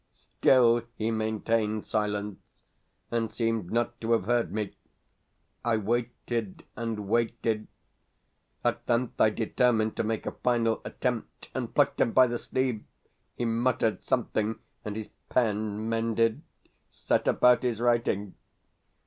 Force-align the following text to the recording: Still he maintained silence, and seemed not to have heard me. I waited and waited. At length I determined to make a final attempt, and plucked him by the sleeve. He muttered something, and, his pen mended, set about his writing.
Still 0.09 0.81
he 0.95 1.11
maintained 1.11 1.85
silence, 1.85 2.39
and 3.11 3.31
seemed 3.31 3.69
not 3.71 4.01
to 4.01 4.13
have 4.13 4.23
heard 4.25 4.51
me. 4.51 4.75
I 5.63 5.77
waited 5.77 6.63
and 6.75 7.07
waited. 7.07 7.67
At 8.63 8.79
length 8.89 9.21
I 9.21 9.29
determined 9.29 9.95
to 9.97 10.03
make 10.03 10.25
a 10.25 10.31
final 10.31 10.81
attempt, 10.83 11.49
and 11.53 11.71
plucked 11.75 12.01
him 12.01 12.13
by 12.13 12.25
the 12.25 12.39
sleeve. 12.39 12.83
He 13.35 13.45
muttered 13.45 14.01
something, 14.01 14.57
and, 14.83 14.95
his 14.95 15.11
pen 15.29 15.87
mended, 15.87 16.41
set 16.89 17.27
about 17.27 17.61
his 17.61 17.79
writing. 17.79 18.33